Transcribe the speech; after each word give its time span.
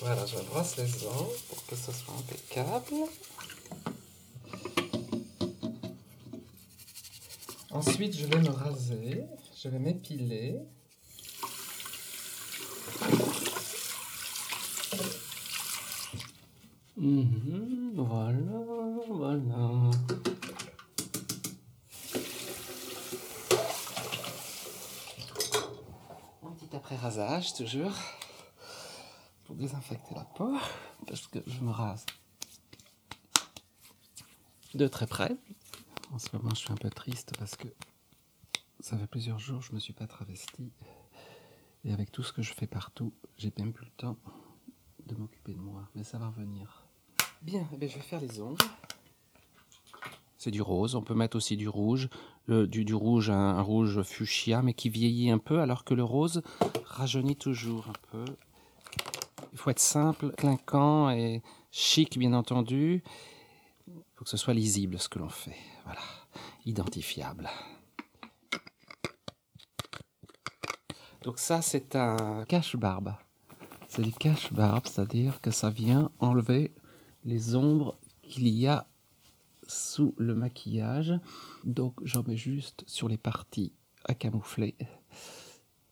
Voilà, 0.00 0.26
je 0.26 0.36
brosse 0.48 0.76
les 0.76 1.06
ongles 1.06 1.38
pour 1.48 1.66
que 1.66 1.74
ce 1.74 1.90
soit 1.90 2.14
impeccable. 2.18 3.08
Ensuite, 7.70 8.16
je 8.16 8.26
vais 8.26 8.38
me 8.38 8.50
raser, 8.50 9.24
je 9.60 9.68
vais 9.68 9.78
m'épiler. 9.80 10.60
Mhm, 16.96 17.83
voilà, 17.96 18.38
voilà. 19.08 19.54
Un 26.42 26.50
petit 26.52 26.74
après-rasage, 26.74 27.54
toujours, 27.54 27.92
pour 29.44 29.54
désinfecter 29.54 30.14
la 30.14 30.24
peau, 30.24 30.56
parce 31.06 31.26
que 31.28 31.38
je 31.46 31.60
me 31.60 31.70
rase 31.70 32.04
de 34.74 34.88
très 34.88 35.06
près. 35.06 35.36
En 36.12 36.18
ce 36.18 36.34
moment, 36.36 36.50
je 36.50 36.60
suis 36.60 36.72
un 36.72 36.76
peu 36.76 36.90
triste 36.90 37.32
parce 37.38 37.54
que 37.56 37.68
ça 38.80 38.98
fait 38.98 39.06
plusieurs 39.06 39.38
jours 39.38 39.60
que 39.60 39.66
je 39.66 39.70
ne 39.70 39.76
me 39.76 39.80
suis 39.80 39.92
pas 39.92 40.06
travesti. 40.06 40.72
Et 41.84 41.92
avec 41.92 42.10
tout 42.10 42.22
ce 42.22 42.32
que 42.32 42.42
je 42.42 42.52
fais 42.52 42.66
partout, 42.66 43.12
j'ai 43.36 43.52
même 43.58 43.72
plus 43.72 43.84
le 43.86 43.92
temps 43.92 44.16
de 45.06 45.14
m'occuper 45.14 45.52
de 45.52 45.60
moi. 45.60 45.88
Mais 45.94 46.02
ça 46.02 46.18
va 46.18 46.28
revenir. 46.28 46.83
Bien, 47.44 47.68
eh 47.74 47.76
bien, 47.76 47.88
je 47.88 47.96
vais 47.96 48.00
faire 48.00 48.22
les 48.22 48.40
ongles. 48.40 48.64
C'est 50.38 50.50
du 50.50 50.62
rose, 50.62 50.94
on 50.94 51.02
peut 51.02 51.14
mettre 51.14 51.36
aussi 51.36 51.58
du 51.58 51.68
rouge. 51.68 52.08
Du 52.48 52.94
rouge, 52.94 53.28
un, 53.28 53.58
un 53.58 53.60
rouge 53.60 54.02
fuchsia, 54.02 54.62
mais 54.62 54.72
qui 54.72 54.88
vieillit 54.88 55.30
un 55.30 55.36
peu, 55.36 55.60
alors 55.60 55.84
que 55.84 55.92
le 55.92 56.02
rose 56.04 56.42
rajeunit 56.86 57.36
toujours 57.36 57.86
un 57.88 58.08
peu. 58.10 58.24
Il 59.52 59.58
faut 59.58 59.68
être 59.68 59.78
simple, 59.78 60.32
clinquant 60.32 61.10
et 61.10 61.42
chic, 61.70 62.18
bien 62.18 62.32
entendu. 62.32 63.02
Il 63.88 63.92
faut 64.14 64.24
que 64.24 64.30
ce 64.30 64.38
soit 64.38 64.54
lisible 64.54 64.98
ce 64.98 65.10
que 65.10 65.18
l'on 65.18 65.28
fait. 65.28 65.56
Voilà, 65.84 66.00
identifiable. 66.64 67.50
Donc 71.20 71.38
ça, 71.38 71.60
c'est 71.60 71.94
un 71.94 72.46
cache-barbe. 72.46 73.14
C'est 73.86 74.00
du 74.00 74.12
cache-barbe, 74.12 74.86
c'est-à-dire 74.86 75.42
que 75.42 75.50
ça 75.50 75.68
vient 75.68 76.10
enlever 76.20 76.72
les 77.24 77.54
ombres 77.54 77.98
qu'il 78.22 78.48
y 78.48 78.66
a 78.66 78.86
sous 79.66 80.14
le 80.18 80.34
maquillage. 80.34 81.14
Donc 81.64 81.94
j'en 82.04 82.22
mets 82.22 82.36
juste 82.36 82.84
sur 82.86 83.08
les 83.08 83.18
parties 83.18 83.72
à 84.04 84.14
camoufler. 84.14 84.74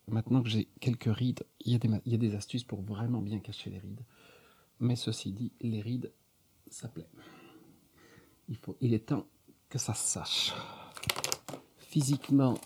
Maintenant 0.07 0.43
que 0.43 0.49
j'ai 0.49 0.67
quelques 0.79 1.13
rides, 1.13 1.45
il 1.61 1.71
y, 1.71 1.75
a 2.13 2.17
des, 2.17 2.35
astuces 2.35 2.63
pour 2.63 2.81
vraiment 2.81 3.21
bien 3.21 3.39
cacher 3.39 3.69
les 3.69 3.79
rides. 3.79 4.01
Mais 4.79 4.95
ceci 4.95 5.31
dit, 5.31 5.51
les 5.61 5.81
rides, 5.81 6.11
ça 6.69 6.89
plaît. 6.89 7.09
Il, 8.49 8.57
faut, 8.57 8.75
il 8.81 8.93
est 8.93 9.07
temps 9.07 9.25
que 9.69 9.79
ça 9.79 9.93
se 9.93 10.05
sache. 10.05 10.53
Physiquement, 11.77 12.59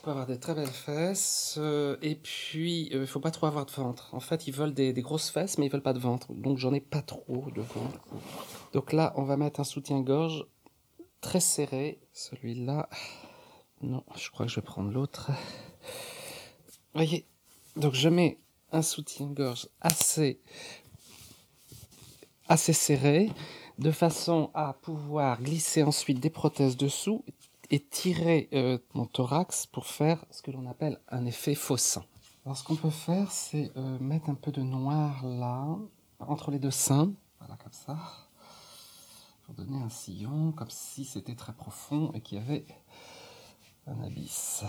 il 0.00 0.04
faut 0.04 0.10
avoir 0.10 0.26
des 0.26 0.38
très 0.38 0.54
belles 0.54 0.66
fesses. 0.66 1.56
euh, 1.58 1.98
et 2.00 2.14
puis, 2.14 2.88
il 2.90 3.00
ne 3.00 3.06
faut 3.06 3.20
pas 3.20 3.30
trop 3.30 3.46
avoir 3.46 3.66
de 3.66 3.70
ventre. 3.70 4.08
En 4.14 4.20
fait, 4.20 4.46
ils 4.46 4.54
veulent 4.54 4.72
des, 4.72 4.94
des 4.94 5.02
grosses 5.02 5.28
fesses, 5.28 5.58
mais 5.58 5.66
ils 5.66 5.72
veulent 5.72 5.82
pas 5.82 5.92
de 5.92 5.98
ventre. 5.98 6.32
Donc, 6.32 6.56
j'en 6.56 6.72
ai 6.72 6.80
pas 6.80 7.02
trop 7.02 7.46
de 7.54 7.60
ventre. 7.60 8.00
Donc 8.72 8.94
là, 8.94 9.12
on 9.16 9.24
va 9.24 9.36
mettre 9.36 9.60
un 9.60 9.64
soutien-gorge 9.64 10.46
très 11.20 11.40
serré. 11.40 12.00
Celui-là, 12.14 12.88
non, 13.82 14.02
je 14.16 14.30
crois 14.30 14.46
que 14.46 14.52
je 14.52 14.56
vais 14.56 14.64
prendre 14.64 14.90
l'autre. 14.90 15.32
Voyez, 16.94 17.26
donc 17.76 17.92
je 17.92 18.08
mets 18.08 18.38
un 18.72 18.82
soutien-gorge 18.82 19.68
assez, 19.82 20.40
assez 22.48 22.72
serré, 22.72 23.30
de 23.78 23.90
façon 23.90 24.50
à 24.54 24.72
pouvoir 24.72 25.42
glisser 25.42 25.82
ensuite 25.82 26.20
des 26.20 26.30
prothèses 26.30 26.78
dessous 26.78 27.22
et 27.70 27.80
tirer 27.80 28.48
euh, 28.52 28.78
mon 28.94 29.06
thorax 29.06 29.66
pour 29.66 29.86
faire 29.86 30.24
ce 30.30 30.42
que 30.42 30.50
l'on 30.50 30.68
appelle 30.68 31.00
un 31.08 31.24
effet 31.24 31.54
faux 31.54 31.76
sein. 31.76 32.04
Alors 32.44 32.56
ce 32.56 32.64
qu'on 32.64 32.76
peut 32.76 32.90
faire, 32.90 33.30
c'est 33.30 33.70
euh, 33.76 33.98
mettre 34.00 34.28
un 34.28 34.34
peu 34.34 34.50
de 34.50 34.62
noir 34.62 35.24
là, 35.24 35.78
entre 36.18 36.50
les 36.50 36.58
deux 36.58 36.70
seins, 36.70 37.12
voilà 37.38 37.56
comme 37.56 37.72
ça, 37.72 37.96
pour 39.42 39.54
donner 39.54 39.80
un 39.80 39.88
sillon, 39.88 40.52
comme 40.52 40.70
si 40.70 41.04
c'était 41.04 41.36
très 41.36 41.52
profond 41.52 42.10
et 42.12 42.20
qu'il 42.20 42.38
y 42.38 42.40
avait 42.40 42.66
un 43.86 44.02
abysse. 44.02 44.64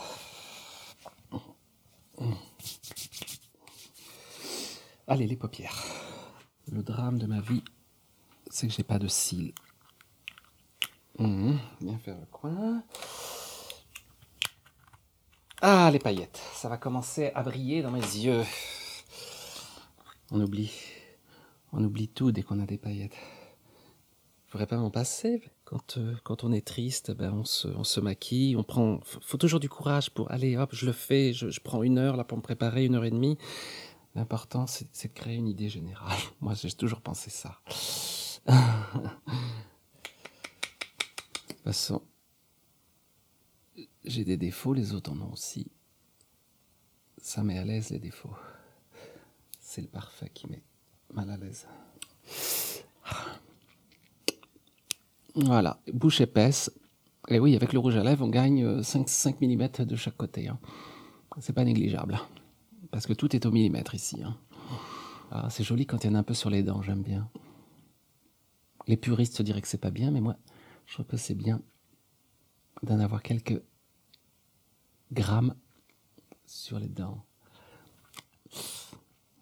Allez, 5.07 5.27
les 5.27 5.35
paupières. 5.35 5.83
Le 6.71 6.83
drame 6.83 7.17
de 7.17 7.25
ma 7.25 7.41
vie, 7.41 7.63
c'est 8.49 8.67
que 8.67 8.73
j'ai 8.73 8.83
pas 8.83 8.99
de 8.99 9.07
cils. 9.07 9.53
Mhm, 11.21 11.59
bien 11.81 11.99
faire 11.99 12.17
le 12.17 12.25
coin. 12.31 12.83
Ah, 15.61 15.91
les 15.93 15.99
paillettes. 15.99 16.41
Ça 16.55 16.67
va 16.67 16.77
commencer 16.77 17.31
à 17.35 17.43
briller 17.43 17.83
dans 17.83 17.91
mes 17.91 17.99
yeux. 17.99 18.43
On 20.31 20.41
oublie. 20.41 20.71
On 21.73 21.83
oublie 21.83 22.07
tout 22.07 22.31
dès 22.31 22.41
qu'on 22.41 22.59
a 22.59 22.65
des 22.65 22.79
paillettes. 22.79 23.15
Pourrais 24.49 24.65
pas 24.65 24.77
m'en 24.77 24.89
passer. 24.89 25.43
Quand, 25.63 25.97
euh, 25.97 26.15
quand 26.23 26.43
on 26.43 26.51
est 26.51 26.65
triste, 26.65 27.11
ben 27.11 27.31
on, 27.31 27.45
se, 27.45 27.67
on 27.67 27.83
se 27.83 27.99
maquille, 27.99 28.55
on 28.55 28.63
prend. 28.63 28.99
Faut, 29.03 29.37
toujours 29.37 29.59
du 29.59 29.69
courage 29.69 30.09
pour 30.09 30.31
aller, 30.31 30.57
hop, 30.57 30.71
je 30.73 30.87
le 30.87 30.91
fais, 30.91 31.33
je, 31.33 31.51
je 31.51 31.59
prends 31.61 31.83
une 31.83 31.99
heure 31.99 32.17
là 32.17 32.23
pour 32.23 32.39
me 32.39 32.43
préparer, 32.43 32.85
une 32.85 32.95
heure 32.95 33.05
et 33.05 33.11
demie. 33.11 33.37
L'important, 34.15 34.65
c'est 34.65 35.07
de 35.07 35.13
créer 35.13 35.35
une 35.35 35.47
idée 35.47 35.69
générale. 35.69 36.17
Moi, 36.41 36.55
j'ai 36.55 36.71
toujours 36.71 37.01
pensé 37.01 37.29
ça. 37.29 37.59
Toute 41.61 41.73
façon, 41.73 42.01
j'ai 44.03 44.25
des 44.25 44.35
défauts, 44.37 44.73
les 44.73 44.93
autres 44.93 45.11
en 45.11 45.21
ont 45.21 45.31
aussi. 45.31 45.67
Ça 47.19 47.43
met 47.43 47.59
à 47.59 47.63
l'aise 47.63 47.91
les 47.91 47.99
défauts. 47.99 48.33
C'est 49.59 49.81
le 49.81 49.87
parfait 49.87 50.31
qui 50.33 50.47
met 50.47 50.63
mal 51.13 51.29
à 51.29 51.37
l'aise. 51.37 51.67
Voilà, 55.35 55.79
bouche 55.93 56.21
épaisse. 56.21 56.71
Et 57.29 57.39
oui, 57.39 57.55
avec 57.55 57.73
le 57.73 57.79
rouge 57.79 57.95
à 57.95 58.03
lèvres, 58.03 58.25
on 58.25 58.29
gagne 58.29 58.63
euh, 58.65 58.81
5, 58.81 59.07
5 59.07 59.39
mm 59.39 59.85
de 59.85 59.95
chaque 59.95 60.17
côté. 60.17 60.47
Hein. 60.47 60.57
C'est 61.39 61.53
pas 61.53 61.63
négligeable. 61.63 62.19
Parce 62.89 63.05
que 63.05 63.13
tout 63.13 63.35
est 63.35 63.45
au 63.45 63.51
millimètre 63.51 63.93
ici. 63.93 64.23
hein. 64.23 64.35
Ah, 65.29 65.47
c'est 65.51 65.63
joli 65.63 65.85
quand 65.85 66.03
il 66.03 66.07
y 66.07 66.09
en 66.09 66.15
a 66.15 66.19
un 66.19 66.23
peu 66.23 66.33
sur 66.33 66.49
les 66.49 66.63
dents, 66.63 66.81
j'aime 66.81 67.03
bien. 67.03 67.29
Les 68.87 68.97
puristes 68.97 69.43
diraient 69.43 69.61
que 69.61 69.67
c'est 69.67 69.77
pas 69.77 69.91
bien, 69.91 70.09
mais 70.09 70.21
moi, 70.21 70.35
je 70.85 70.93
trouve 70.93 71.05
que 71.05 71.17
c'est 71.17 71.35
bien 71.35 71.61
d'en 72.83 72.99
avoir 72.99 73.21
quelques 73.21 73.61
grammes 75.11 75.55
sur 76.45 76.79
les 76.79 76.89
dents. 76.89 77.25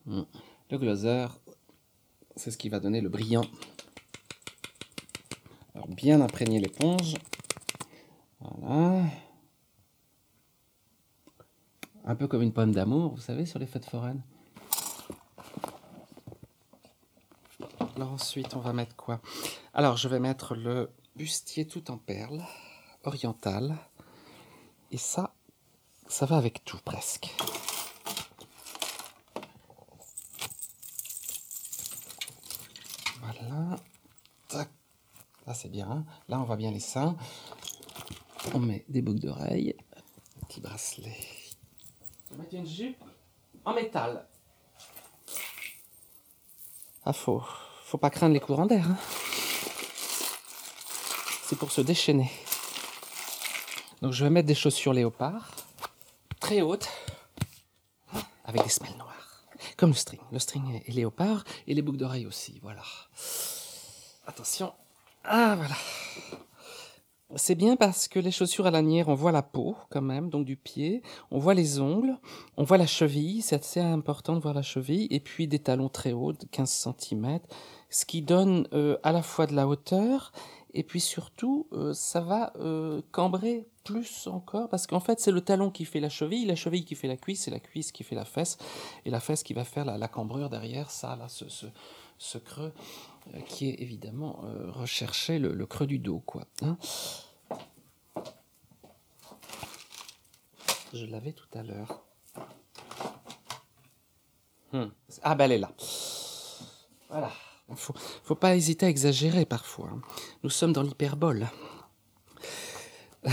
Mm. 0.06 0.22
Le 0.72 0.78
gloser, 0.78 1.28
c'est 2.36 2.52
ce 2.52 2.58
qui 2.58 2.70
va 2.70 2.80
donner 2.80 3.02
le 3.02 3.10
brillant. 3.10 3.46
Alors 5.74 5.88
bien 5.88 6.22
imprégner 6.22 6.60
l'éponge. 6.60 7.16
Voilà. 8.40 9.06
Un 12.06 12.16
peu 12.16 12.28
comme 12.28 12.42
une 12.42 12.54
pomme 12.54 12.72
d'amour, 12.72 13.14
vous 13.16 13.22
savez, 13.22 13.46
sur 13.46 13.60
les 13.60 13.68
fêtes 13.68 13.86
foraines. 13.86 14.24
Alors 17.96 18.14
ensuite, 18.14 18.56
on 18.56 18.60
va 18.60 18.74
mettre 18.74 18.96
quoi? 18.96 19.22
Alors, 19.74 19.98
je 19.98 20.08
vais 20.08 20.20
mettre 20.20 20.56
le 20.56 20.90
bustier 21.20 21.68
tout 21.68 21.92
en 21.92 21.98
perles, 21.98 22.42
oriental. 23.04 23.76
Et 24.90 24.98
ça, 24.98 25.36
ça 26.08 26.26
va 26.26 26.38
avec 26.38 26.64
tout 26.64 26.80
presque. 26.86 27.36
Voilà. 33.20 33.76
Tac. 34.48 34.70
Là, 35.46 35.54
c'est 35.54 35.68
bien. 35.68 36.06
Là, 36.30 36.40
on 36.40 36.46
voit 36.46 36.56
bien 36.56 36.72
les 36.72 36.80
seins. 36.80 37.18
On 38.54 38.60
met 38.60 38.86
des 38.88 39.02
boucles 39.02 39.20
d'oreilles. 39.20 39.76
Petit 40.48 40.62
bracelet. 40.62 41.18
Je 42.30 42.36
vais 42.36 42.42
mettre 42.42 42.56
une 42.56 42.66
jupe 42.66 43.04
en 43.66 43.74
métal. 43.74 44.26
Ah, 47.04 47.12
faut, 47.12 47.44
faut 47.84 47.98
pas 47.98 48.10
craindre 48.10 48.34
les 48.36 48.40
courants 48.40 48.68
d'air. 48.68 48.90
hein. 48.90 48.98
C'est 51.50 51.56
pour 51.58 51.72
se 51.72 51.82
déchaîner. 51.82 52.30
Donc 54.04 54.14
je 54.14 54.24
vais 54.24 54.30
mettre 54.30 54.48
des 54.48 54.54
chaussures 54.54 54.94
léopard, 54.94 55.50
très 56.40 56.62
hautes, 56.62 56.88
avec 58.46 58.62
des 58.62 58.70
semelles 58.70 58.96
noires. 58.98 59.16
Comme 59.76 59.90
le 59.90 59.96
string. 59.96 60.22
Le 60.32 60.38
string 60.38 60.76
est- 60.86 60.94
léopard 60.94 61.44
et 61.66 61.74
les 61.74 61.82
boucles 61.82 61.98
d'oreilles 61.98 62.28
aussi, 62.28 62.60
voilà. 62.62 62.84
Attention. 64.28 64.74
Ah, 65.24 65.56
voilà. 65.58 65.76
C'est 67.36 67.56
bien 67.56 67.76
parce 67.76 68.08
que 68.08 68.20
les 68.20 68.30
chaussures 68.32 68.68
à 68.68 68.72
lanière, 68.72 69.08
on 69.08 69.16
voit 69.16 69.32
la 69.32 69.42
peau 69.44 69.76
quand 69.90 70.02
même, 70.02 70.30
donc 70.30 70.46
du 70.46 70.56
pied, 70.56 71.02
on 71.32 71.40
voit 71.40 71.54
les 71.56 71.80
ongles, 71.80 72.18
on 72.58 72.64
voit 72.64 72.78
la 72.78 72.86
cheville, 72.88 73.42
c'est 73.42 73.56
assez 73.64 73.80
important 73.80 74.34
de 74.36 74.40
voir 74.40 74.54
la 74.54 74.62
cheville, 74.64 75.08
et 75.10 75.20
puis 75.20 75.48
des 75.48 75.60
talons 75.60 75.90
très 75.90 76.12
hauts, 76.12 76.34
de 76.34 76.46
15 76.52 76.70
cm, 77.00 77.40
ce 77.92 78.06
qui 78.06 78.22
donne 78.24 78.68
euh, 78.74 78.98
à 79.04 79.12
la 79.12 79.22
fois 79.24 79.46
de 79.48 79.54
la 79.56 79.68
hauteur, 79.68 80.32
et 80.74 80.84
puis 80.84 81.00
surtout, 81.00 81.68
euh, 81.72 81.94
ça 81.94 82.22
va 82.22 82.54
euh, 82.58 83.02
cambrer 83.12 83.68
plus 83.84 84.28
encore, 84.28 84.70
parce 84.70 84.86
qu'en 84.88 85.00
fait, 85.00 85.20
c'est 85.20 85.32
le 85.32 85.42
talon 85.42 85.72
qui 85.72 85.86
fait 85.86 86.00
la 86.00 86.10
cheville, 86.10 86.46
la 86.46 86.56
cheville 86.56 86.86
qui 86.86 86.96
fait 86.96 87.08
la 87.08 87.18
cuisse, 87.18 87.48
et 87.48 87.52
la 87.52 87.60
cuisse 87.60 87.92
qui 87.92 88.04
fait 88.04 88.16
la 88.16 88.26
fesse, 88.26 88.58
et 89.06 89.10
la 89.10 89.20
fesse 89.20 89.44
qui 89.44 89.54
va 89.54 89.64
faire 89.64 89.86
la, 89.86 90.08
cambrure 90.08 90.50
derrière, 90.50 90.92
ça, 90.92 91.16
là, 91.16 91.28
ce, 91.28 91.46
ce, 92.18 92.38
creux, 92.38 92.74
qui 93.48 93.70
est 93.70 93.82
évidemment 93.82 94.42
recherché, 94.68 95.40
le, 95.40 95.66
creux 95.66 95.88
du 95.88 95.98
dos, 95.98 96.20
quoi. 96.20 96.46
Hein. 96.62 96.78
Je 100.94 101.06
l'avais 101.06 101.34
tout 101.34 101.48
à 101.54 101.64
l'heure. 101.64 102.04
Hmm. 104.72 104.90
Ah 105.24 105.34
ben 105.34 105.46
elle 105.46 105.54
est 105.54 105.58
là. 105.58 105.72
Voilà. 107.10 107.32
Faut, 107.76 107.94
faut 108.24 108.36
pas 108.36 108.56
hésiter 108.56 108.86
à 108.86 108.90
exagérer 108.90 109.46
parfois. 109.46 109.90
Hein. 109.94 110.02
Nous 110.44 110.50
sommes 110.50 110.74
dans 110.74 110.84
l'hyperbole. 110.84 111.48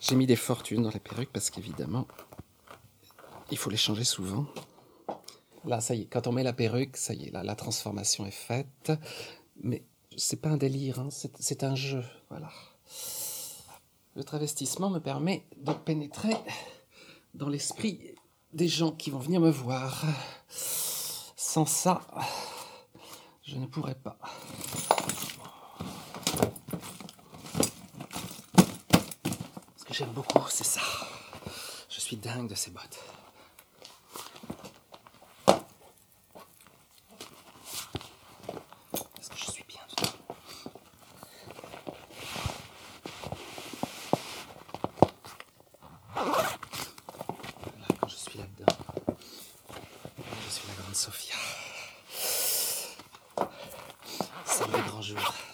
J'ai 0.00 0.16
mis 0.16 0.26
des 0.26 0.36
fortunes 0.36 0.82
dans 0.82 0.90
les 0.90 1.00
perruques 1.00 1.32
parce 1.32 1.50
qu'évidemment, 1.50 2.06
il 3.50 3.58
faut 3.58 3.70
les 3.70 3.76
changer 3.76 4.04
souvent. 4.04 4.46
Là, 5.64 5.80
ça 5.80 5.94
y 5.94 6.02
est, 6.02 6.06
quand 6.06 6.26
on 6.26 6.32
met 6.32 6.42
la 6.42 6.54
perruque, 6.54 6.96
ça 6.96 7.12
y 7.12 7.26
est, 7.26 7.30
la 7.32 7.54
transformation 7.54 8.24
est 8.26 8.30
faite. 8.30 8.92
Mais 9.62 9.84
c'est 10.16 10.40
pas 10.40 10.48
un 10.48 10.56
délire, 10.56 11.00
hein, 11.00 11.08
c'est 11.10 11.64
un 11.64 11.74
jeu. 11.74 12.02
Voilà. 12.30 12.50
Le 14.16 14.24
travestissement 14.24 14.90
me 14.90 14.98
permet 14.98 15.44
de 15.56 15.72
pénétrer 15.72 16.34
dans 17.34 17.48
l'esprit 17.48 18.14
des 18.52 18.68
gens 18.68 18.90
qui 18.90 19.10
vont 19.10 19.18
venir 19.18 19.40
me 19.40 19.50
voir. 19.50 20.04
Sans 21.52 21.66
ça, 21.66 22.00
je 23.42 23.56
ne 23.56 23.66
pourrais 23.66 23.96
pas. 23.96 24.16
Ce 29.76 29.84
que 29.84 29.92
j'aime 29.92 30.12
beaucoup, 30.12 30.46
c'est 30.48 30.62
ça. 30.62 30.80
Je 31.88 31.98
suis 31.98 32.16
dingue 32.16 32.48
de 32.48 32.54
ces 32.54 32.70
bottes. 32.70 33.00
Sophia. 50.92 51.36
C'est 54.44 54.66
le 54.66 54.72
grand 54.72 54.80
jour. 55.02 55.49